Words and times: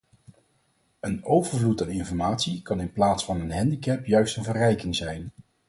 Een 0.99 1.23
overvloed 1.23 1.81
aan 1.81 1.89
informatie 1.89 2.61
kan 2.61 2.79
in 2.79 2.91
plaats 2.91 3.25
van 3.25 3.39
een 3.41 3.51
handicap 3.51 4.05
juist 4.05 4.37
een 4.37 4.43
verrijking 4.43 4.95
zijn. 4.95 5.31